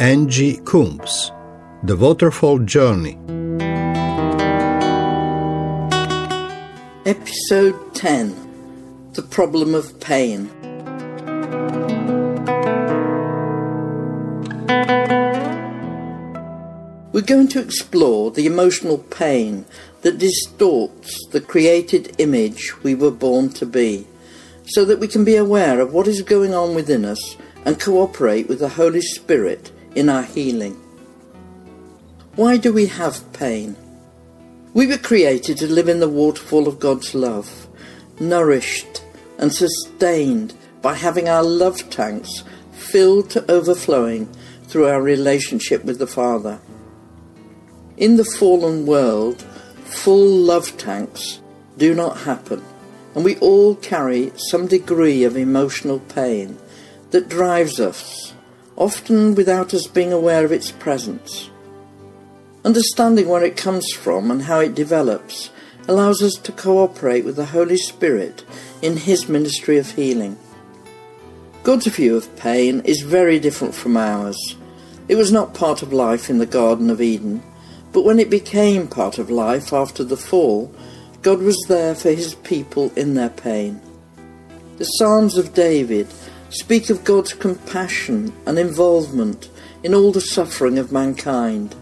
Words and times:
Angie 0.00 0.56
Coombs, 0.64 1.30
The 1.82 1.94
Waterfall 1.94 2.60
Journey. 2.60 3.18
Episode 7.04 7.94
10 7.94 9.12
The 9.12 9.20
Problem 9.20 9.74
of 9.74 10.00
Pain. 10.00 10.48
We're 17.12 17.20
going 17.20 17.48
to 17.48 17.60
explore 17.60 18.30
the 18.30 18.46
emotional 18.46 18.96
pain 18.96 19.66
that 20.00 20.16
distorts 20.16 21.26
the 21.26 21.42
created 21.42 22.14
image 22.16 22.72
we 22.82 22.94
were 22.94 23.10
born 23.10 23.50
to 23.50 23.66
be, 23.66 24.06
so 24.64 24.86
that 24.86 24.98
we 24.98 25.08
can 25.08 25.26
be 25.26 25.36
aware 25.36 25.78
of 25.78 25.92
what 25.92 26.08
is 26.08 26.22
going 26.22 26.54
on 26.54 26.74
within 26.74 27.04
us 27.04 27.36
and 27.66 27.78
cooperate 27.78 28.48
with 28.48 28.60
the 28.60 28.70
Holy 28.70 29.02
Spirit 29.02 29.70
in 29.94 30.08
our 30.08 30.22
healing. 30.22 30.74
Why 32.36 32.56
do 32.56 32.72
we 32.72 32.86
have 32.86 33.32
pain? 33.32 33.76
We 34.72 34.86
were 34.86 34.98
created 34.98 35.56
to 35.58 35.66
live 35.66 35.88
in 35.88 36.00
the 36.00 36.08
waterfall 36.08 36.68
of 36.68 36.78
God's 36.78 37.14
love, 37.14 37.68
nourished 38.20 39.02
and 39.38 39.52
sustained 39.52 40.54
by 40.80 40.94
having 40.94 41.28
our 41.28 41.42
love 41.42 41.90
tanks 41.90 42.44
filled 42.72 43.30
to 43.30 43.50
overflowing 43.50 44.32
through 44.64 44.86
our 44.86 45.02
relationship 45.02 45.84
with 45.84 45.98
the 45.98 46.06
Father. 46.06 46.60
In 47.96 48.16
the 48.16 48.24
fallen 48.24 48.86
world, 48.86 49.42
full 49.84 50.28
love 50.28 50.76
tanks 50.78 51.40
do 51.76 51.94
not 51.94 52.18
happen, 52.18 52.62
and 53.14 53.24
we 53.24 53.36
all 53.38 53.74
carry 53.74 54.32
some 54.36 54.66
degree 54.66 55.24
of 55.24 55.36
emotional 55.36 55.98
pain 55.98 56.58
that 57.10 57.28
drives 57.28 57.80
us, 57.80 58.32
often 58.80 59.36
without 59.36 59.72
us 59.72 59.86
being 59.86 60.12
aware 60.12 60.44
of 60.44 60.50
its 60.50 60.72
presence. 60.72 61.50
Understanding 62.64 63.28
where 63.28 63.44
it 63.44 63.56
comes 63.56 63.92
from 63.92 64.32
and 64.32 64.42
how 64.42 64.58
it 64.58 64.74
develops 64.74 65.50
allows 65.86 66.20
us 66.20 66.34
to 66.34 66.50
cooperate 66.50 67.24
with 67.24 67.36
the 67.36 67.46
Holy 67.46 67.76
Spirit 67.76 68.44
in 68.82 68.96
His 68.96 69.28
ministry 69.28 69.78
of 69.78 69.92
healing. 69.92 70.36
God's 71.62 71.86
view 71.86 72.16
of 72.16 72.34
pain 72.36 72.80
is 72.80 73.02
very 73.02 73.38
different 73.38 73.76
from 73.76 73.96
ours. 73.96 74.56
It 75.06 75.14
was 75.14 75.30
not 75.30 75.54
part 75.54 75.82
of 75.82 75.92
life 75.92 76.28
in 76.28 76.38
the 76.38 76.46
Garden 76.46 76.90
of 76.90 77.00
Eden 77.00 77.44
but 77.92 78.04
when 78.04 78.20
it 78.20 78.30
became 78.30 78.86
part 78.86 79.18
of 79.18 79.30
life 79.30 79.72
after 79.72 80.04
the 80.04 80.16
fall, 80.16 80.72
God 81.22 81.40
was 81.40 81.58
there 81.68 81.94
for 81.94 82.10
his 82.10 82.34
people 82.34 82.92
in 82.94 83.14
their 83.14 83.30
pain. 83.30 83.80
The 84.78 84.84
Psalms 84.84 85.36
of 85.36 85.54
David 85.54 86.06
speak 86.50 86.90
of 86.90 87.04
God's 87.04 87.32
compassion 87.32 88.32
and 88.46 88.58
involvement 88.58 89.48
in 89.82 89.94
all 89.94 90.12
the 90.12 90.20
suffering 90.20 90.78
of 90.78 90.92
mankind, 90.92 91.74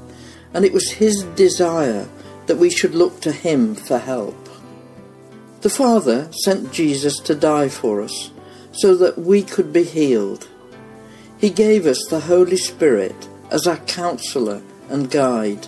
and 0.55 0.65
it 0.65 0.73
was 0.73 0.93
his 0.93 1.25
desire 1.35 2.09
that 2.47 2.59
we 2.59 2.71
should 2.71 2.95
look 2.95 3.21
to 3.21 3.33
him 3.33 3.75
for 3.75 3.99
help. 3.99 4.49
The 5.61 5.71
Father 5.71 6.29
sent 6.45 6.73
Jesus 6.73 7.19
to 7.21 7.35
die 7.35 7.69
for 7.69 8.01
us 8.01 8.31
so 8.73 8.95
that 8.97 9.19
we 9.19 9.43
could 9.43 9.73
be 9.73 9.83
healed. 9.83 10.49
He 11.39 11.51
gave 11.51 11.87
us 11.87 12.07
the 12.09 12.21
Holy 12.21 12.57
Spirit 12.57 13.29
as 13.51 13.67
our 13.67 13.79
counselor 13.79 14.63
and 14.89 15.11
guide 15.11 15.67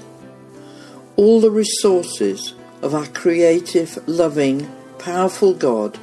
all 1.21 1.39
the 1.39 1.51
resources 1.51 2.55
of 2.81 2.95
our 2.95 3.07
creative, 3.09 3.99
loving, 4.09 4.67
powerful 4.99 5.53
God 5.53 5.99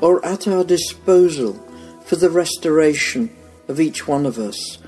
are 0.00 0.24
at 0.24 0.46
our 0.46 0.62
disposal 0.62 1.54
for 2.04 2.16
the 2.16 2.30
restoration 2.30 3.34
of 3.68 3.80
each 3.80 4.06
one 4.06 4.26
of 4.26 4.38
us, 4.38 4.78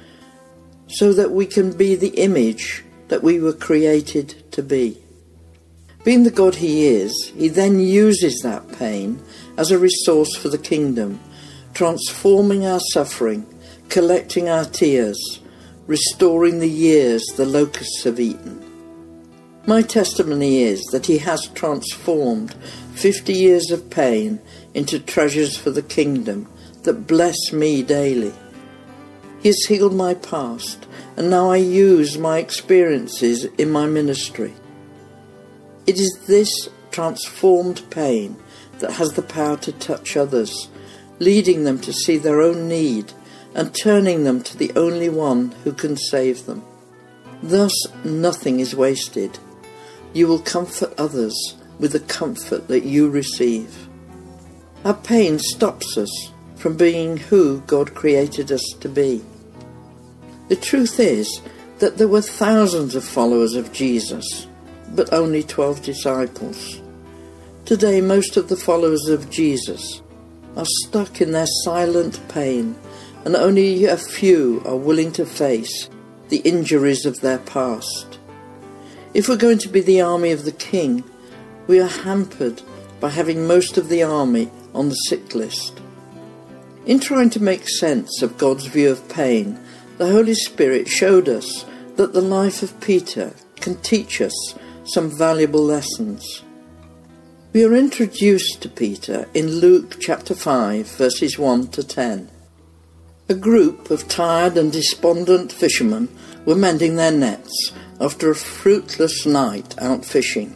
so 0.86 1.12
that 1.12 1.30
we 1.30 1.46
can 1.46 1.76
be 1.76 1.94
the 1.94 2.16
image 2.20 2.84
that 3.08 3.22
we 3.22 3.40
were 3.40 3.52
created 3.52 4.42
to 4.52 4.62
be. 4.62 4.98
Being 6.04 6.22
the 6.22 6.30
God 6.30 6.56
He 6.56 6.86
is, 6.86 7.32
He 7.36 7.48
then 7.48 7.80
uses 7.80 8.40
that 8.42 8.78
pain 8.78 9.20
as 9.56 9.70
a 9.70 9.78
resource 9.78 10.36
for 10.36 10.48
the 10.48 10.58
kingdom, 10.58 11.18
transforming 11.74 12.64
our 12.64 12.80
suffering, 12.92 13.46
collecting 13.88 14.48
our 14.48 14.64
tears, 14.64 15.40
restoring 15.86 16.58
the 16.58 16.68
years 16.68 17.24
the 17.36 17.46
locusts 17.46 18.04
have 18.04 18.20
eaten. 18.20 18.62
My 19.66 19.82
testimony 19.82 20.62
is 20.62 20.80
that 20.92 21.06
He 21.06 21.18
has 21.18 21.48
transformed 21.48 22.54
50 22.94 23.32
years 23.32 23.70
of 23.70 23.90
pain 23.90 24.40
into 24.74 25.00
treasures 25.00 25.56
for 25.56 25.70
the 25.70 25.82
kingdom 25.82 26.48
that 26.86 27.06
bless 27.06 27.52
me 27.52 27.82
daily. 27.82 28.32
He 29.40 29.48
has 29.48 29.66
healed 29.68 29.94
my 29.94 30.14
past, 30.14 30.86
and 31.16 31.28
now 31.28 31.50
I 31.50 31.58
use 31.58 32.16
my 32.16 32.38
experiences 32.38 33.44
in 33.44 33.70
my 33.70 33.86
ministry. 33.86 34.54
It 35.86 36.00
is 36.00 36.18
this 36.26 36.50
transformed 36.90 37.82
pain 37.90 38.36
that 38.78 38.92
has 38.92 39.10
the 39.10 39.22
power 39.22 39.58
to 39.58 39.72
touch 39.72 40.16
others, 40.16 40.68
leading 41.18 41.64
them 41.64 41.78
to 41.80 41.92
see 41.92 42.16
their 42.16 42.40
own 42.40 42.66
need 42.66 43.12
and 43.54 43.74
turning 43.74 44.24
them 44.24 44.42
to 44.42 44.56
the 44.56 44.72
only 44.74 45.10
one 45.10 45.50
who 45.64 45.72
can 45.72 45.96
save 45.96 46.46
them. 46.46 46.64
Thus, 47.42 47.74
nothing 48.02 48.60
is 48.60 48.74
wasted 48.74 49.38
you 50.16 50.26
will 50.26 50.38
comfort 50.38 50.94
others 50.96 51.56
with 51.78 51.92
the 51.92 52.00
comfort 52.00 52.68
that 52.68 52.84
you 52.84 53.10
receive. 53.10 53.86
Our 54.82 54.94
pain 54.94 55.38
stops 55.38 55.98
us 55.98 56.32
from 56.66 56.76
being 56.76 57.16
who 57.16 57.60
God 57.68 57.94
created 57.94 58.50
us 58.50 58.74
to 58.80 58.88
be. 58.88 59.22
The 60.48 60.56
truth 60.56 60.98
is 60.98 61.40
that 61.78 61.96
there 61.96 62.08
were 62.08 62.20
thousands 62.20 62.96
of 62.96 63.04
followers 63.04 63.54
of 63.54 63.72
Jesus, 63.72 64.48
but 64.88 65.12
only 65.12 65.44
12 65.44 65.80
disciples. 65.84 66.82
Today, 67.66 68.00
most 68.00 68.36
of 68.36 68.48
the 68.48 68.56
followers 68.56 69.06
of 69.06 69.30
Jesus 69.30 70.02
are 70.56 70.66
stuck 70.66 71.20
in 71.20 71.30
their 71.30 71.46
silent 71.62 72.20
pain, 72.28 72.76
and 73.24 73.36
only 73.36 73.84
a 73.84 73.96
few 73.96 74.60
are 74.66 74.74
willing 74.74 75.12
to 75.12 75.24
face 75.24 75.88
the 76.30 76.38
injuries 76.38 77.06
of 77.06 77.20
their 77.20 77.38
past. 77.38 78.18
If 79.14 79.28
we're 79.28 79.36
going 79.36 79.58
to 79.58 79.68
be 79.68 79.82
the 79.82 80.00
army 80.00 80.32
of 80.32 80.44
the 80.44 80.50
king, 80.50 81.04
we 81.68 81.78
are 81.78 81.86
hampered 81.86 82.60
by 82.98 83.10
having 83.10 83.46
most 83.46 83.78
of 83.78 83.88
the 83.88 84.02
army 84.02 84.50
on 84.74 84.88
the 84.88 84.96
sick 84.96 85.32
list. 85.32 85.80
In 86.86 87.00
trying 87.00 87.30
to 87.30 87.42
make 87.42 87.68
sense 87.68 88.22
of 88.22 88.38
God's 88.38 88.66
view 88.66 88.92
of 88.92 89.08
pain, 89.08 89.58
the 89.98 90.06
Holy 90.06 90.34
Spirit 90.34 90.86
showed 90.86 91.28
us 91.28 91.66
that 91.96 92.12
the 92.12 92.20
life 92.20 92.62
of 92.62 92.80
Peter 92.80 93.34
can 93.56 93.74
teach 93.82 94.20
us 94.20 94.54
some 94.84 95.10
valuable 95.10 95.64
lessons. 95.64 96.44
We 97.52 97.64
are 97.64 97.74
introduced 97.74 98.62
to 98.62 98.68
Peter 98.68 99.26
in 99.34 99.56
Luke 99.56 99.96
chapter 99.98 100.32
5, 100.32 100.86
verses 100.86 101.36
1 101.36 101.68
to 101.68 101.82
10. 101.82 102.30
A 103.30 103.34
group 103.34 103.90
of 103.90 104.06
tired 104.06 104.56
and 104.56 104.70
despondent 104.70 105.50
fishermen 105.50 106.08
were 106.44 106.54
mending 106.54 106.94
their 106.94 107.10
nets 107.10 107.72
after 108.00 108.30
a 108.30 108.36
fruitless 108.36 109.26
night 109.26 109.74
out 109.82 110.04
fishing. 110.04 110.54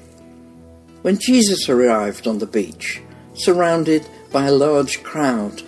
When 1.02 1.18
Jesus 1.18 1.68
arrived 1.68 2.28
on 2.28 2.38
the 2.38 2.47
beach, 2.47 3.02
surrounded 3.34 4.06
by 4.30 4.47
a 4.47 4.52
large 4.52 5.02
crowd, 5.02 5.62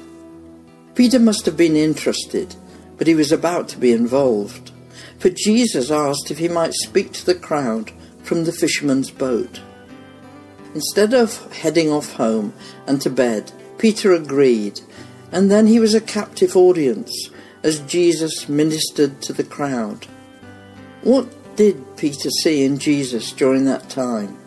Peter 0.94 1.19
must 1.19 1.47
have 1.47 1.56
been 1.56 1.76
interested, 1.76 2.54
but 2.98 3.06
he 3.06 3.14
was 3.14 3.32
about 3.32 3.69
to 3.69 3.78
be 3.78 3.92
involved, 3.92 4.70
for 5.19 5.30
Jesus 5.30 5.91
asked 5.91 6.30
if 6.30 6.38
he 6.38 6.48
might 6.48 6.75
speak 6.75 7.12
to 7.12 7.26
the 7.26 7.34
crowd 7.34 7.91
from 8.22 8.44
the 8.44 8.53
fisherman's 8.53 9.10
boat. 9.10 9.60
Instead 10.75 11.14
of 11.14 11.53
heading 11.53 11.91
off 11.91 12.14
home 12.14 12.53
and 12.86 13.00
to 13.00 13.10
bed, 13.10 13.53
Peter 13.78 14.12
agreed, 14.12 14.80
and 15.30 15.50
then 15.50 15.66
he 15.66 15.80
was 15.80 15.94
a 15.94 16.00
captive 16.00 16.56
audience 16.56 17.30
as 17.62 17.80
Jesus 17.80 18.48
ministered 18.48 19.21
to 19.22 19.33
the 19.33 19.44
crowd. 19.44 20.06
What 21.03 21.27
did 21.56 21.97
Peter 21.97 22.30
see 22.30 22.65
in 22.65 22.78
Jesus 22.78 23.33
during 23.33 23.65
that 23.65 23.91
time? 23.91 24.39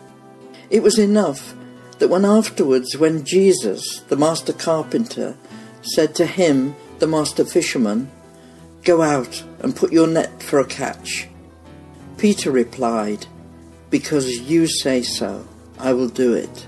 It 0.70 0.82
was 0.82 0.98
enough 0.98 1.54
that 1.98 2.08
when 2.08 2.24
afterwards, 2.24 2.96
when 2.96 3.24
Jesus, 3.24 4.00
the 4.08 4.16
master 4.16 4.52
carpenter, 4.52 5.36
said 5.86 6.14
to 6.16 6.26
him, 6.26 6.74
the 6.98 7.06
master 7.06 7.44
fisherman, 7.44 8.10
Go 8.84 9.02
out 9.02 9.42
and 9.60 9.74
put 9.74 9.92
your 9.92 10.06
net 10.06 10.42
for 10.42 10.60
a 10.60 10.64
catch, 10.64 11.28
Peter 12.18 12.50
replied, 12.50 13.26
Because 13.90 14.40
you 14.40 14.66
say 14.66 15.02
so, 15.02 15.46
I 15.78 15.92
will 15.92 16.08
do 16.08 16.32
it. 16.34 16.66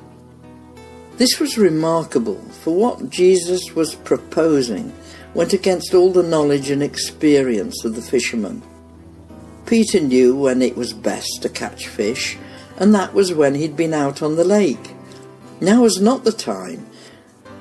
This 1.17 1.41
was 1.41 1.59
remarkable, 1.59 2.41
for 2.63 2.75
what 2.75 3.11
Jesus 3.11 3.75
was 3.75 3.95
proposing 3.95 4.93
went 5.35 5.53
against 5.53 5.95
all 5.95 6.13
the 6.13 6.23
knowledge 6.23 6.71
and 6.71 6.83
experience 6.83 7.85
of 7.85 7.95
the 7.95 8.03
fisherman. 8.03 8.63
Peter 9.67 10.01
knew 10.01 10.35
when 10.35 10.63
it 10.63 10.77
was 10.77 10.93
best 10.93 11.43
to 11.43 11.49
catch 11.49 11.89
fish, 11.89 12.37
and 12.79 12.95
that 12.95 13.15
was 13.15 13.35
when 13.35 13.55
he'd 13.55 13.77
been 13.77 13.95
out 13.95 14.23
on 14.23 14.37
the 14.37 14.45
lake. 14.45 14.95
Now 15.61 15.83
was 15.83 16.01
not 16.01 16.25
the 16.25 16.33
time, 16.33 16.87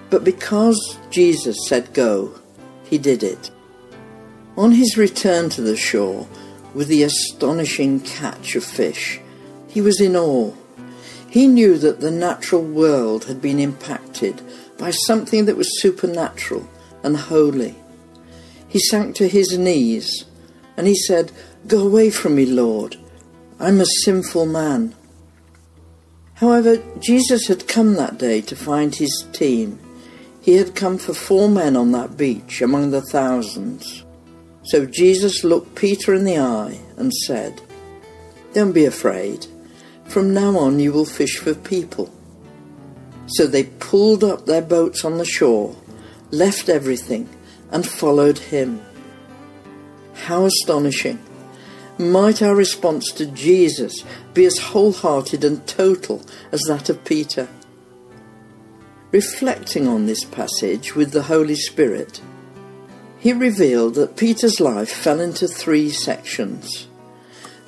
but 0.09 0.23
because 0.23 0.97
Jesus 1.09 1.67
said 1.67 1.93
go, 1.93 2.39
he 2.85 2.97
did 2.97 3.23
it. 3.23 3.51
On 4.55 4.71
his 4.71 4.97
return 4.97 5.49
to 5.51 5.61
the 5.61 5.75
shore, 5.75 6.27
with 6.73 6.87
the 6.87 7.03
astonishing 7.03 7.99
catch 7.99 8.55
of 8.55 8.63
fish, 8.63 9.19
he 9.67 9.81
was 9.81 9.99
in 9.99 10.15
awe. 10.15 10.53
He 11.29 11.47
knew 11.47 11.77
that 11.77 11.99
the 11.99 12.11
natural 12.11 12.63
world 12.63 13.25
had 13.25 13.41
been 13.41 13.59
impacted 13.59 14.41
by 14.77 14.91
something 14.91 15.45
that 15.45 15.57
was 15.57 15.81
supernatural 15.81 16.67
and 17.03 17.17
holy. 17.17 17.75
He 18.67 18.79
sank 18.79 19.15
to 19.15 19.27
his 19.27 19.57
knees 19.57 20.25
and 20.75 20.87
he 20.87 20.95
said, 20.95 21.31
Go 21.67 21.85
away 21.85 22.09
from 22.09 22.35
me, 22.35 22.45
Lord. 22.45 22.97
I'm 23.59 23.81
a 23.81 23.85
sinful 24.03 24.45
man. 24.45 24.95
However, 26.35 26.77
Jesus 26.99 27.47
had 27.47 27.67
come 27.67 27.95
that 27.95 28.19
day 28.19 28.41
to 28.41 28.55
find 28.55 28.93
his 28.93 29.25
team. 29.33 29.79
He 30.47 30.55
had 30.55 30.75
come 30.75 30.97
for 30.97 31.13
four 31.13 31.49
men 31.49 31.75
on 31.75 31.91
that 31.91 32.15
beach 32.15 32.61
among 32.61 32.91
the 32.91 33.01
thousands. 33.01 34.05
So 34.63 34.85
Jesus 34.85 35.43
looked 35.43 35.75
Peter 35.75 36.13
in 36.13 36.23
the 36.23 36.39
eye 36.39 36.79
and 36.95 37.11
said, 37.13 37.59
Don't 38.53 38.71
be 38.71 38.85
afraid. 38.85 39.45
From 40.05 40.33
now 40.33 40.57
on 40.57 40.79
you 40.79 40.93
will 40.93 41.03
fish 41.03 41.37
for 41.37 41.53
people. 41.53 42.09
So 43.25 43.45
they 43.45 43.65
pulled 43.65 44.23
up 44.23 44.45
their 44.45 44.61
boats 44.61 45.03
on 45.03 45.17
the 45.17 45.25
shore, 45.25 45.75
left 46.31 46.69
everything, 46.69 47.27
and 47.69 47.85
followed 47.85 48.37
him. 48.37 48.79
How 50.13 50.45
astonishing! 50.45 51.19
Might 51.97 52.41
our 52.41 52.55
response 52.55 53.11
to 53.15 53.25
Jesus 53.25 54.01
be 54.33 54.45
as 54.45 54.57
wholehearted 54.57 55.43
and 55.43 55.67
total 55.67 56.21
as 56.53 56.61
that 56.69 56.87
of 56.87 57.03
Peter? 57.03 57.49
Reflecting 59.11 59.87
on 59.87 60.05
this 60.05 60.25
passage 60.25 60.93
with 60.93 61.11
the 61.11 61.23
Holy 61.23 61.55
Spirit, 61.55 62.21
he 63.17 63.31
revealed 63.31 63.95
that 63.95 64.17
Peter's 64.17 64.59
life 64.59 64.89
fell 64.89 65.21
into 65.21 65.47
three 65.47 65.89
sections. 65.89 66.87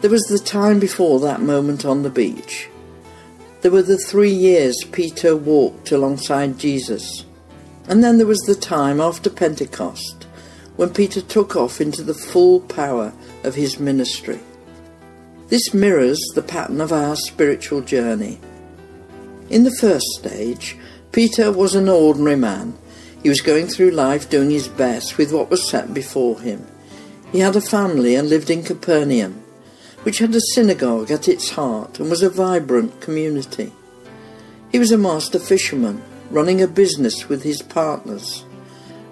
There 0.01 0.09
was 0.09 0.24
the 0.24 0.39
time 0.39 0.80
before 0.80 1.21
that 1.21 1.41
moment 1.41 1.86
on 1.86 2.03
the 2.03 2.09
beach. 2.09 2.68
There 3.62 3.71
were 3.71 3.81
the 3.83 3.97
three 3.97 4.33
years 4.33 4.75
Peter 4.91 5.36
walked 5.36 5.91
alongside 5.91 6.59
Jesus. 6.59 7.24
And 7.88 8.03
then 8.03 8.18
there 8.18 8.27
was 8.27 8.41
the 8.41 8.56
time 8.56 9.00
after 9.00 9.30
Pentecost 9.30 10.27
when 10.75 10.94
Peter 10.94 11.21
took 11.21 11.56
off 11.56 11.81
into 11.81 12.03
the 12.03 12.13
full 12.13 12.59
power 12.62 13.13
of 13.44 13.56
his 13.56 13.80
ministry. 13.80 14.39
This 15.47 15.74
mirrors 15.74 16.19
the 16.36 16.41
pattern 16.41 16.80
of 16.80 16.91
our 16.91 17.15
spiritual 17.15 17.81
journey. 17.81 18.39
In 19.50 19.63
the 19.63 19.75
first 19.81 20.06
stage, 20.19 20.77
Peter 21.12 21.52
was 21.52 21.76
an 21.76 21.90
ordinary 21.90 22.36
man 22.36 22.78
he 23.22 23.30
was 23.30 23.42
going 23.42 23.68
through 23.68 23.92
life 23.92 24.30
doing 24.30 24.50
his 24.50 24.68
best 24.68 25.18
with 25.18 25.34
what 25.34 25.50
was 25.50 25.70
set 25.70 25.94
before 25.94 26.40
him. 26.40 26.66
He 27.32 27.40
had 27.40 27.56
a 27.56 27.62
family 27.62 28.16
and 28.16 28.30
lived 28.30 28.50
in 28.50 28.64
Capernaum, 28.64 29.44
which 30.04 30.20
had 30.20 30.34
a 30.34 30.42
synagogue 30.54 31.12
at 31.12 31.28
its 31.28 31.52
heart 31.52 32.00
and 32.00 32.10
was 32.10 32.24
a 32.24 32.30
vibrant 32.30 33.02
community. 33.02 33.74
He 34.72 34.80
was 34.80 34.92
a 34.92 34.98
master 34.98 35.40
fisherman, 35.40 36.02
running 36.32 36.62
a 36.62 36.68
business 36.68 37.28
with 37.28 37.44
his 37.44 37.62
partners. 37.62 38.46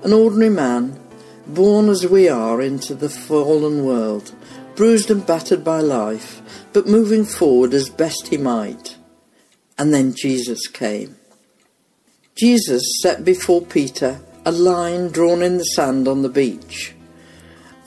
An 0.03 0.13
ordinary 0.13 0.51
man, 0.51 0.99
born 1.45 1.89
as 1.89 2.07
we 2.07 2.29
are 2.29 2.61
into 2.61 2.95
the 2.95 3.09
fallen 3.09 3.83
world, 3.83 4.33
bruised 4.75 5.11
and 5.11 5.25
battered 5.25 5.63
by 5.63 5.81
life, 5.81 6.41
but 6.71 6.87
moving 6.87 7.25
forward 7.25 7.73
as 7.73 7.89
best 7.89 8.27
he 8.27 8.37
might. 8.37 8.95
And 9.77 9.93
then 9.93 10.13
Jesus 10.13 10.67
came. 10.67 11.17
Jesus 12.37 12.83
set 13.01 13.25
before 13.25 13.63
Peter 13.63 14.21
a 14.45 14.51
line 14.51 15.07
drawn 15.07 15.41
in 15.41 15.57
the 15.57 15.63
sand 15.63 16.07
on 16.07 16.21
the 16.21 16.29
beach. 16.29 16.93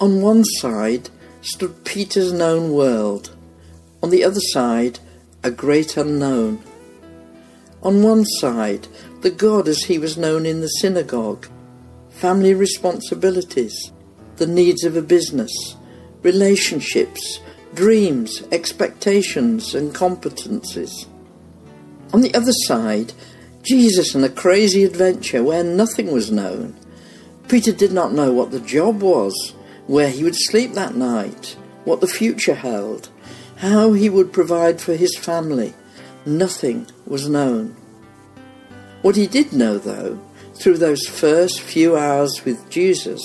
On 0.01 0.21
one 0.21 0.43
side 0.45 1.09
stood 1.41 1.85
Peter's 1.85 2.33
known 2.33 2.73
world, 2.73 3.37
on 4.03 4.11
the 4.11 4.25
other 4.25 4.41
side, 4.53 4.99
a 5.45 5.53
great 5.53 5.97
unknown. 5.97 6.61
On 7.85 8.03
one 8.03 8.25
side, 8.25 8.89
the 9.21 9.31
God 9.31 9.69
as 9.69 9.85
he 9.85 9.99
was 9.99 10.19
known 10.19 10.45
in 10.45 10.63
the 10.63 10.69
synagogue, 10.69 11.47
family 12.09 12.53
responsibilities, 12.53 13.93
the 14.37 14.49
needs 14.49 14.83
of 14.83 14.97
a 14.97 15.03
business, 15.03 15.77
relationships, 16.23 17.39
dreams, 17.75 18.43
expectations, 18.51 19.77
and 19.77 19.95
competencies. 19.95 21.07
On 22.13 22.21
the 22.21 22.35
other 22.35 22.53
side, 22.67 23.13
Jesus 23.63 24.15
and 24.15 24.25
a 24.25 24.31
crazy 24.31 24.85
adventure 24.85 25.43
where 25.43 25.63
nothing 25.63 26.13
was 26.13 26.33
known. 26.33 26.75
Peter 27.49 27.73
did 27.73 27.93
not 27.93 28.13
know 28.13 28.33
what 28.33 28.53
the 28.53 28.61
job 28.61 29.03
was, 29.03 29.55
where 29.87 30.09
he 30.09 30.25
would 30.25 30.37
sleep 30.37 30.73
that 30.73 30.95
night, 30.95 31.57
what 31.85 32.01
the 32.01 32.07
future 32.07 32.55
held, 32.55 33.11
how 33.57 33.93
he 33.93 34.09
would 34.09 34.33
provide 34.33 34.81
for 34.81 34.95
his 34.95 35.17
family. 35.17 35.75
Nothing 36.25 36.87
was 37.07 37.29
known. 37.29 37.77
What 39.03 39.17
he 39.17 39.27
did 39.27 39.53
know, 39.53 39.79
though, 39.79 40.19
through 40.55 40.79
those 40.79 41.07
first 41.07 41.61
few 41.61 41.97
hours 41.97 42.45
with 42.45 42.71
Jesus, 42.71 43.21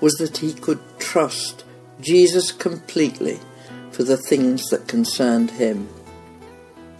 was 0.00 0.14
that 0.14 0.38
he 0.38 0.52
could 0.52 0.80
trust 0.98 1.64
Jesus 2.00 2.50
completely 2.50 3.38
for 3.90 4.02
the 4.02 4.16
things 4.16 4.68
that 4.70 4.88
concerned 4.88 5.52
him. 5.52 5.88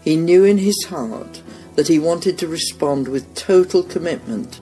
He 0.05 0.17
knew 0.17 0.45
in 0.45 0.59
his 0.59 0.85
heart 0.89 1.43
that 1.75 1.89
he 1.89 1.99
wanted 1.99 2.39
to 2.39 2.49
respond 2.49 3.09
with 3.09 3.35
total 3.35 3.83
commitment 3.83 4.61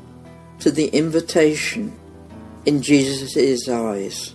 to 0.60 0.70
the 0.70 0.88
invitation 0.88 1.98
in 2.66 2.82
Jesus' 2.82 3.68
eyes. 3.68 4.34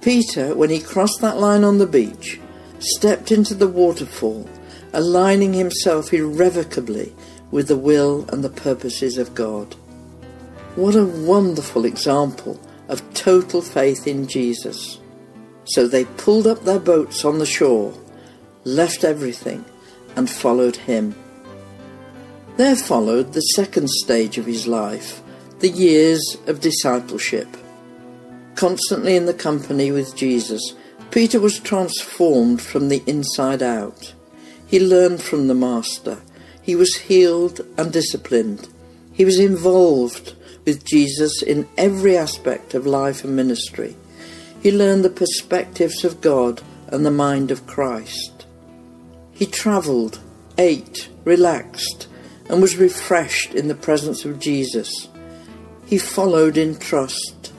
Peter, 0.00 0.54
when 0.54 0.70
he 0.70 0.80
crossed 0.80 1.20
that 1.20 1.38
line 1.38 1.64
on 1.64 1.78
the 1.78 1.86
beach, 1.86 2.38
stepped 2.78 3.32
into 3.32 3.54
the 3.54 3.68
waterfall, 3.68 4.48
aligning 4.92 5.54
himself 5.54 6.12
irrevocably 6.12 7.14
with 7.50 7.68
the 7.68 7.76
will 7.76 8.26
and 8.30 8.44
the 8.44 8.50
purposes 8.50 9.16
of 9.16 9.34
God. 9.34 9.74
What 10.76 10.94
a 10.94 11.04
wonderful 11.04 11.84
example 11.84 12.60
of 12.88 13.14
total 13.14 13.62
faith 13.62 14.06
in 14.06 14.26
Jesus. 14.26 14.98
So 15.64 15.88
they 15.88 16.04
pulled 16.04 16.46
up 16.46 16.64
their 16.64 16.78
boats 16.78 17.24
on 17.24 17.38
the 17.38 17.46
shore, 17.46 17.94
left 18.64 19.04
everything, 19.04 19.64
and 20.16 20.28
followed 20.28 20.76
him. 20.76 21.14
There 22.56 22.76
followed 22.76 23.32
the 23.32 23.40
second 23.40 23.90
stage 23.90 24.38
of 24.38 24.46
his 24.46 24.68
life, 24.68 25.20
the 25.58 25.68
years 25.68 26.36
of 26.46 26.60
discipleship. 26.60 27.48
Constantly 28.54 29.16
in 29.16 29.26
the 29.26 29.34
company 29.34 29.90
with 29.90 30.14
Jesus, 30.14 30.74
Peter 31.10 31.40
was 31.40 31.58
transformed 31.58 32.62
from 32.62 32.88
the 32.88 33.02
inside 33.06 33.60
out. 33.60 34.14
He 34.68 34.78
learned 34.78 35.20
from 35.20 35.48
the 35.48 35.54
Master. 35.54 36.18
He 36.62 36.76
was 36.76 36.94
healed 36.96 37.60
and 37.76 37.92
disciplined. 37.92 38.68
He 39.12 39.24
was 39.24 39.40
involved 39.40 40.34
with 40.64 40.84
Jesus 40.84 41.42
in 41.42 41.68
every 41.76 42.16
aspect 42.16 42.72
of 42.74 42.86
life 42.86 43.24
and 43.24 43.34
ministry. 43.34 43.96
He 44.62 44.70
learned 44.70 45.04
the 45.04 45.10
perspectives 45.10 46.04
of 46.04 46.20
God 46.20 46.62
and 46.86 47.04
the 47.04 47.10
mind 47.10 47.50
of 47.50 47.66
Christ. 47.66 48.46
He 49.32 49.46
travelled, 49.46 50.20
ate, 50.56 51.08
relaxed, 51.24 52.06
and 52.48 52.60
was 52.60 52.76
refreshed 52.76 53.54
in 53.54 53.68
the 53.68 53.74
presence 53.74 54.24
of 54.24 54.38
Jesus. 54.38 55.08
He 55.86 55.98
followed 55.98 56.56
in 56.56 56.78
trust. 56.78 57.52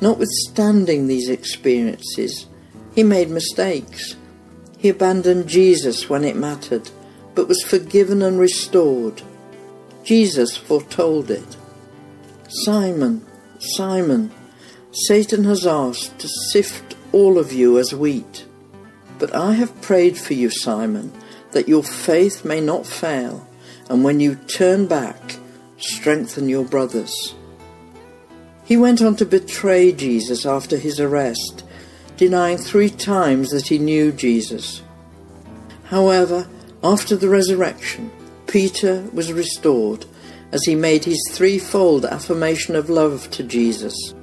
Notwithstanding 0.00 1.06
these 1.06 1.28
experiences, 1.28 2.46
he 2.94 3.02
made 3.02 3.30
mistakes. 3.30 4.16
He 4.78 4.88
abandoned 4.88 5.48
Jesus 5.48 6.08
when 6.08 6.24
it 6.24 6.36
mattered, 6.36 6.90
but 7.34 7.48
was 7.48 7.62
forgiven 7.62 8.22
and 8.22 8.38
restored. 8.38 9.22
Jesus 10.04 10.56
foretold 10.56 11.30
it. 11.30 11.56
Simon, 12.48 13.24
Simon, 13.58 14.32
Satan 14.90 15.44
has 15.44 15.66
asked 15.66 16.18
to 16.18 16.28
sift 16.50 16.96
all 17.12 17.38
of 17.38 17.52
you 17.52 17.78
as 17.78 17.94
wheat. 17.94 18.44
But 19.18 19.34
I 19.34 19.52
have 19.52 19.80
prayed 19.80 20.18
for 20.18 20.34
you, 20.34 20.50
Simon, 20.50 21.12
that 21.52 21.68
your 21.68 21.84
faith 21.84 22.44
may 22.44 22.60
not 22.60 22.86
fail 22.86 23.46
and 23.92 24.02
when 24.02 24.20
you 24.20 24.34
turn 24.34 24.86
back, 24.86 25.36
strengthen 25.76 26.48
your 26.48 26.64
brothers. 26.64 27.34
He 28.64 28.74
went 28.74 29.02
on 29.02 29.16
to 29.16 29.26
betray 29.26 29.92
Jesus 29.92 30.46
after 30.46 30.78
his 30.78 30.98
arrest, 30.98 31.62
denying 32.16 32.56
three 32.56 32.88
times 32.88 33.50
that 33.50 33.66
he 33.66 33.78
knew 33.78 34.10
Jesus. 34.10 34.80
However, 35.84 36.48
after 36.82 37.16
the 37.16 37.28
resurrection, 37.28 38.10
Peter 38.46 39.02
was 39.12 39.30
restored 39.30 40.06
as 40.52 40.64
he 40.64 40.74
made 40.74 41.04
his 41.04 41.22
threefold 41.32 42.06
affirmation 42.06 42.74
of 42.74 42.88
love 42.88 43.30
to 43.32 43.42
Jesus, 43.42 44.14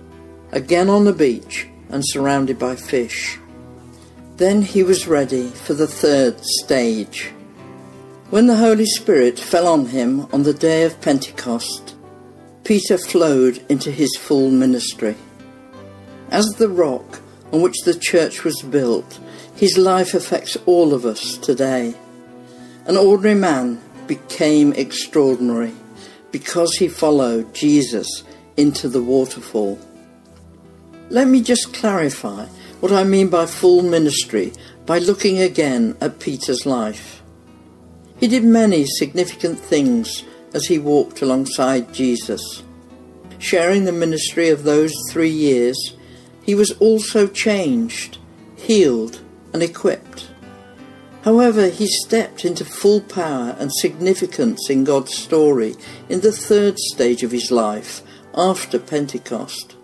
again 0.51 0.89
on 0.89 1.05
the 1.05 1.13
beach 1.13 1.67
and 1.89 2.01
surrounded 2.03 2.57
by 2.57 2.75
fish. 2.75 3.37
Then 4.37 4.63
he 4.63 4.81
was 4.81 5.07
ready 5.07 5.49
for 5.49 5.75
the 5.75 5.85
third 5.85 6.43
stage. 6.43 7.31
When 8.29 8.45
the 8.45 8.57
Holy 8.57 8.85
Spirit 8.85 9.39
fell 9.39 9.67
on 9.67 9.87
him 9.87 10.27
on 10.31 10.43
the 10.43 10.53
day 10.53 10.83
of 10.83 11.01
Pentecost, 11.01 11.95
Peter 12.63 12.99
flowed 12.99 13.65
into 13.69 13.89
his 13.89 14.15
full 14.17 14.51
ministry. 14.51 15.15
As 16.29 16.45
the 16.49 16.69
rock 16.69 17.21
on 17.51 17.63
which 17.63 17.81
the 17.85 17.97
church 17.97 18.43
was 18.43 18.61
built, 18.61 19.19
his 19.55 19.79
life 19.79 20.13
affects 20.13 20.55
all 20.67 20.93
of 20.93 21.07
us 21.07 21.37
today. 21.37 21.95
An 22.85 22.97
ordinary 22.97 23.33
man 23.33 23.81
became 24.05 24.73
extraordinary 24.73 25.73
because 26.31 26.75
he 26.75 26.87
followed 26.87 27.55
Jesus 27.55 28.23
into 28.57 28.87
the 28.87 29.01
waterfall. 29.01 29.79
Let 31.09 31.27
me 31.27 31.41
just 31.41 31.73
clarify 31.73 32.45
what 32.79 32.91
I 32.91 33.05
mean 33.05 33.29
by 33.29 33.47
full 33.47 33.81
ministry 33.81 34.53
by 34.85 34.99
looking 34.99 35.39
again 35.39 35.97
at 35.99 36.19
Peter's 36.19 36.67
life. 36.67 37.18
He 38.19 38.27
did 38.27 38.43
many 38.43 38.85
significant 38.85 39.59
things 39.59 40.23
as 40.53 40.65
he 40.65 40.77
walked 40.77 41.21
alongside 41.21 41.93
Jesus. 41.93 42.63
Sharing 43.37 43.85
the 43.85 43.91
ministry 43.91 44.49
of 44.49 44.63
those 44.63 44.93
three 45.09 45.29
years, 45.29 45.95
he 46.43 46.55
was 46.55 46.71
also 46.79 47.27
changed, 47.27 48.17
healed, 48.57 49.21
and 49.53 49.63
equipped. 49.63 50.29
However, 51.23 51.67
he 51.67 51.87
stepped 51.87 52.43
into 52.43 52.65
full 52.65 53.01
power 53.01 53.55
and 53.59 53.71
significance 53.71 54.69
in 54.69 54.83
God's 54.83 55.13
story 55.13 55.75
in 56.09 56.21
the 56.21 56.31
third 56.31 56.77
stage 56.79 57.23
of 57.23 57.31
his 57.31 57.51
life 57.51 58.01
after 58.35 58.79
Pentecost. 58.79 59.75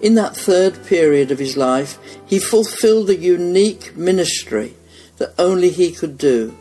In 0.00 0.14
that 0.14 0.36
third 0.36 0.84
period 0.86 1.30
of 1.30 1.38
his 1.38 1.56
life, 1.56 1.98
he 2.26 2.38
fulfilled 2.38 3.10
a 3.10 3.16
unique 3.16 3.96
ministry 3.96 4.76
that 5.16 5.34
only 5.38 5.70
he 5.70 5.90
could 5.90 6.16
do. 6.16 6.56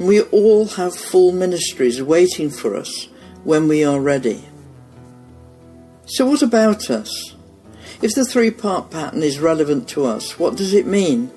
We 0.00 0.22
all 0.22 0.66
have 0.66 0.94
full 0.96 1.30
ministries 1.30 2.02
waiting 2.02 2.48
for 2.48 2.74
us 2.74 3.08
when 3.44 3.68
we 3.68 3.84
are 3.84 4.00
ready. 4.00 4.42
So, 6.06 6.24
what 6.24 6.40
about 6.40 6.88
us? 6.88 7.34
If 8.00 8.14
the 8.14 8.24
three 8.24 8.50
part 8.50 8.90
pattern 8.90 9.22
is 9.22 9.38
relevant 9.38 9.88
to 9.90 10.06
us, 10.06 10.38
what 10.38 10.56
does 10.56 10.72
it 10.72 10.86
mean? 10.86 11.30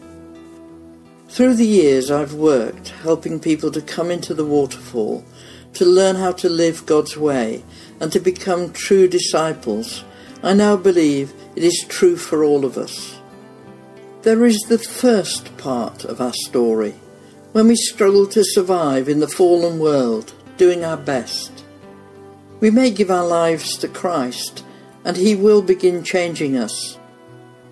Through 1.27 1.55
the 1.55 1.65
years, 1.65 2.09
I've 2.09 2.35
worked 2.35 2.87
helping 3.03 3.41
people 3.41 3.69
to 3.69 3.81
come 3.81 4.09
into 4.09 4.33
the 4.33 4.45
waterfall, 4.45 5.25
to 5.73 5.83
learn 5.83 6.15
how 6.15 6.31
to 6.31 6.47
live 6.47 6.85
God's 6.85 7.17
way, 7.17 7.65
and 7.99 8.13
to 8.13 8.19
become 8.21 8.71
true 8.71 9.09
disciples. 9.09 10.05
I 10.41 10.53
now 10.53 10.77
believe 10.77 11.33
it 11.57 11.65
is 11.65 11.85
true 11.89 12.15
for 12.15 12.45
all 12.45 12.63
of 12.63 12.77
us. 12.77 13.19
There 14.21 14.45
is 14.45 14.59
the 14.69 14.79
first 14.79 15.57
part 15.57 16.05
of 16.05 16.21
our 16.21 16.33
story, 16.33 16.95
when 17.53 17.67
we 17.67 17.75
struggle 17.75 18.25
to 18.27 18.43
survive 18.43 19.07
in 19.07 19.19
the 19.19 19.27
fallen 19.27 19.79
world, 19.79 20.33
doing 20.57 20.83
our 20.83 20.97
best. 20.97 21.63
We 22.59 22.71
may 22.71 22.89
give 22.89 23.11
our 23.11 23.25
lives 23.25 23.77
to 23.77 23.87
Christ, 23.87 24.65
and 25.05 25.15
He 25.15 25.35
will 25.35 25.61
begin 25.61 26.03
changing 26.03 26.57
us. 26.57 26.97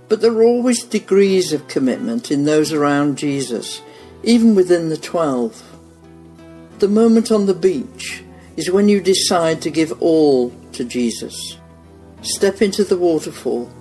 But 0.08 0.22
there 0.22 0.34
are 0.34 0.44
always 0.44 0.84
degrees 0.84 1.52
of 1.52 1.68
commitment 1.68 2.30
in 2.30 2.46
those 2.46 2.72
around 2.72 3.18
Jesus, 3.18 3.82
even 4.24 4.54
within 4.54 4.90
the 4.90 4.98
twelve. 4.98 5.64
The 6.80 6.88
moment 6.88 7.32
on 7.32 7.48
the 7.48 7.54
beach 7.54 8.24
is 8.58 8.70
when 8.70 8.88
you 8.88 9.02
decide 9.02 9.62
to 9.62 9.72
give 9.72 10.00
all 10.02 10.52
to 10.74 10.84
Jesus. 10.84 11.58
Step 12.22 12.62
into 12.62 12.84
the 12.84 12.98
waterfall, 12.98 13.72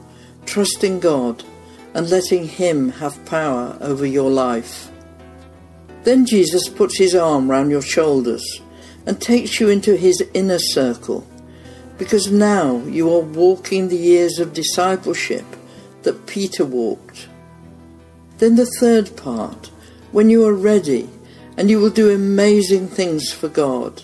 trusting 0.46 1.00
God 1.00 1.44
and 1.92 2.08
letting 2.08 2.46
Him 2.46 2.90
have 2.92 3.22
power 3.26 3.76
over 3.80 4.06
your 4.06 4.30
life. 4.30 4.89
Then 6.04 6.26
Jesus 6.26 6.68
puts 6.68 6.98
His 6.98 7.14
arm 7.14 7.50
round 7.50 7.70
your 7.70 7.82
shoulders 7.82 8.44
and 9.06 9.20
takes 9.20 9.60
you 9.60 9.68
into 9.68 9.96
His 9.96 10.22
inner 10.34 10.58
circle, 10.58 11.26
because 11.98 12.30
now 12.30 12.78
you 12.86 13.12
are 13.12 13.20
walking 13.20 13.88
the 13.88 13.96
years 13.96 14.38
of 14.38 14.54
discipleship 14.54 15.44
that 16.02 16.26
Peter 16.26 16.64
walked. 16.64 17.28
Then 18.38 18.56
the 18.56 18.70
third 18.78 19.16
part, 19.16 19.70
when 20.12 20.30
you 20.30 20.46
are 20.46 20.54
ready 20.54 21.08
and 21.56 21.68
you 21.68 21.78
will 21.78 21.90
do 21.90 22.10
amazing 22.10 22.88
things 22.88 23.32
for 23.32 23.48
God. 23.48 24.02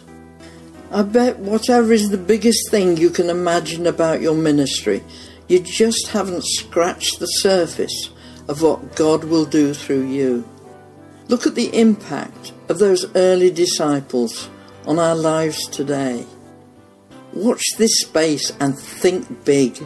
I 0.90 1.02
bet 1.02 1.38
whatever 1.38 1.92
is 1.92 2.10
the 2.10 2.18
biggest 2.18 2.70
thing 2.70 2.96
you 2.96 3.10
can 3.10 3.30
imagine 3.30 3.86
about 3.86 4.20
your 4.20 4.34
ministry, 4.34 5.02
you 5.48 5.60
just 5.60 6.08
haven't 6.08 6.44
scratched 6.44 7.18
the 7.18 7.26
surface 7.26 8.10
of 8.46 8.60
what 8.62 8.94
God 8.94 9.24
will 9.24 9.46
do 9.46 9.72
through 9.72 10.06
you. 10.06 10.44
Look 11.28 11.46
at 11.46 11.56
the 11.56 11.76
impact 11.76 12.52
of 12.68 12.78
those 12.78 13.04
early 13.16 13.50
disciples 13.50 14.48
on 14.86 14.98
our 15.00 15.16
lives 15.16 15.66
today. 15.68 16.24
Watch 17.32 17.64
this 17.76 18.00
space 18.00 18.52
and 18.60 18.78
think 18.78 19.44
big. 19.44 19.84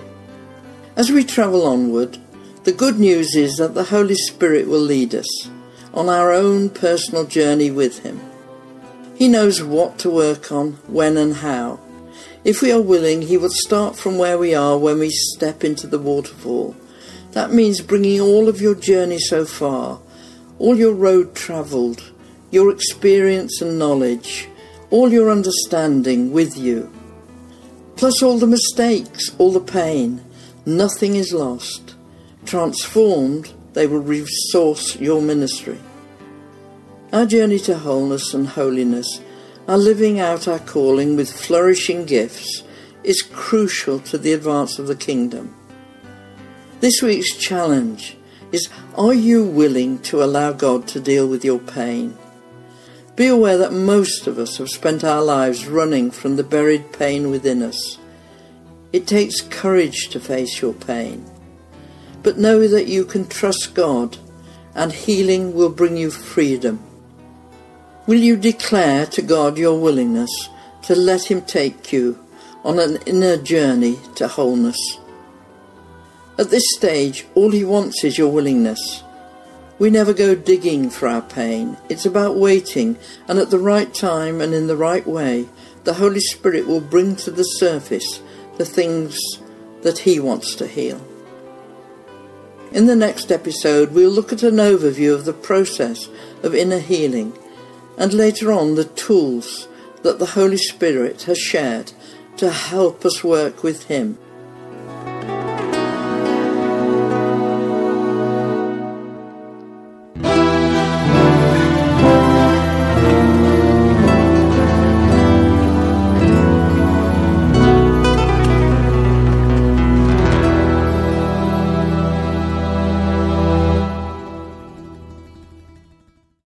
As 0.96 1.10
we 1.10 1.24
travel 1.24 1.66
onward, 1.66 2.18
the 2.64 2.72
good 2.72 2.98
news 2.98 3.34
is 3.34 3.56
that 3.56 3.74
the 3.74 3.84
Holy 3.84 4.16
Spirit 4.16 4.68
will 4.68 4.80
lead 4.80 5.14
us 5.14 5.48
on 5.94 6.10
our 6.10 6.30
own 6.30 6.68
personal 6.68 7.24
journey 7.24 7.70
with 7.70 8.00
Him. 8.00 8.20
He 9.14 9.26
knows 9.26 9.62
what 9.62 9.98
to 10.00 10.10
work 10.10 10.52
on, 10.52 10.72
when 10.86 11.16
and 11.16 11.36
how. 11.36 11.80
If 12.44 12.60
we 12.60 12.70
are 12.70 12.82
willing, 12.82 13.22
He 13.22 13.38
will 13.38 13.50
start 13.50 13.96
from 13.96 14.18
where 14.18 14.36
we 14.36 14.54
are 14.54 14.76
when 14.76 14.98
we 14.98 15.10
step 15.10 15.64
into 15.64 15.86
the 15.86 15.98
waterfall. 15.98 16.76
That 17.32 17.52
means 17.52 17.80
bringing 17.80 18.20
all 18.20 18.48
of 18.48 18.60
your 18.60 18.74
journey 18.74 19.18
so 19.18 19.46
far, 19.46 20.00
all 20.60 20.76
your 20.76 20.94
road 20.94 21.34
travelled, 21.34 22.12
your 22.52 22.70
experience 22.70 23.60
and 23.60 23.80
knowledge, 23.80 24.48
all 24.90 25.12
your 25.12 25.28
understanding 25.28 26.30
with 26.30 26.56
you, 26.56 26.88
plus 27.96 28.22
all 28.22 28.38
the 28.38 28.46
mistakes, 28.46 29.34
all 29.38 29.50
the 29.50 29.60
pain 29.60 30.24
Nothing 30.66 31.16
is 31.16 31.32
lost. 31.32 31.94
Transformed, 32.44 33.52
they 33.72 33.86
will 33.86 34.00
resource 34.00 34.96
your 35.00 35.22
ministry. 35.22 35.78
Our 37.12 37.26
journey 37.26 37.58
to 37.60 37.78
wholeness 37.78 38.34
and 38.34 38.46
holiness, 38.46 39.20
our 39.66 39.78
living 39.78 40.20
out 40.20 40.46
our 40.46 40.58
calling 40.58 41.16
with 41.16 41.32
flourishing 41.32 42.04
gifts, 42.04 42.62
is 43.02 43.22
crucial 43.22 44.00
to 44.00 44.18
the 44.18 44.34
advance 44.34 44.78
of 44.78 44.86
the 44.86 44.94
kingdom. 44.94 45.54
This 46.80 47.00
week's 47.02 47.34
challenge 47.36 48.16
is 48.52 48.68
Are 48.96 49.14
you 49.14 49.44
willing 49.44 49.98
to 50.00 50.22
allow 50.22 50.52
God 50.52 50.88
to 50.88 51.00
deal 51.00 51.26
with 51.26 51.44
your 51.44 51.58
pain? 51.58 52.16
Be 53.16 53.26
aware 53.26 53.58
that 53.58 53.72
most 53.72 54.26
of 54.26 54.38
us 54.38 54.56
have 54.58 54.70
spent 54.70 55.04
our 55.04 55.22
lives 55.22 55.66
running 55.66 56.10
from 56.10 56.36
the 56.36 56.44
buried 56.44 56.92
pain 56.92 57.30
within 57.30 57.62
us. 57.62 57.98
It 58.92 59.06
takes 59.06 59.40
courage 59.40 60.08
to 60.08 60.20
face 60.20 60.60
your 60.60 60.72
pain. 60.72 61.24
But 62.22 62.38
know 62.38 62.66
that 62.66 62.86
you 62.86 63.04
can 63.04 63.28
trust 63.28 63.74
God 63.74 64.18
and 64.74 64.92
healing 64.92 65.54
will 65.54 65.70
bring 65.70 65.96
you 65.96 66.10
freedom. 66.10 66.82
Will 68.06 68.18
you 68.18 68.36
declare 68.36 69.06
to 69.06 69.22
God 69.22 69.58
your 69.58 69.78
willingness 69.78 70.48
to 70.82 70.94
let 70.94 71.30
Him 71.30 71.42
take 71.42 71.92
you 71.92 72.18
on 72.64 72.78
an 72.78 72.96
inner 73.06 73.36
journey 73.36 73.98
to 74.16 74.28
wholeness? 74.28 74.98
At 76.40 76.48
this 76.48 76.64
stage, 76.74 77.26
all 77.34 77.50
He 77.50 77.64
wants 77.64 78.02
is 78.02 78.16
your 78.16 78.32
willingness. 78.32 79.04
We 79.78 79.90
never 79.90 80.14
go 80.14 80.34
digging 80.34 80.88
for 80.88 81.06
our 81.06 81.20
pain. 81.20 81.76
It's 81.90 82.06
about 82.06 82.36
waiting, 82.36 82.96
and 83.28 83.38
at 83.38 83.50
the 83.50 83.58
right 83.58 83.92
time 83.92 84.40
and 84.40 84.54
in 84.54 84.66
the 84.66 84.74
right 84.74 85.06
way, 85.06 85.50
the 85.84 85.92
Holy 85.92 86.20
Spirit 86.20 86.66
will 86.66 86.80
bring 86.80 87.14
to 87.16 87.30
the 87.30 87.42
surface 87.42 88.22
the 88.56 88.64
things 88.64 89.18
that 89.82 89.98
He 89.98 90.18
wants 90.18 90.54
to 90.54 90.66
heal. 90.66 91.06
In 92.72 92.86
the 92.86 92.96
next 92.96 93.30
episode, 93.30 93.92
we'll 93.92 94.08
look 94.08 94.32
at 94.32 94.42
an 94.42 94.56
overview 94.56 95.14
of 95.14 95.26
the 95.26 95.34
process 95.34 96.08
of 96.42 96.54
inner 96.54 96.78
healing 96.78 97.36
and 97.98 98.14
later 98.14 98.50
on 98.50 98.76
the 98.76 98.84
tools 98.86 99.68
that 100.04 100.18
the 100.18 100.32
Holy 100.40 100.56
Spirit 100.56 101.24
has 101.24 101.38
shared 101.38 101.92
to 102.38 102.50
help 102.50 103.04
us 103.04 103.22
work 103.22 103.62
with 103.62 103.88
Him 103.88 104.16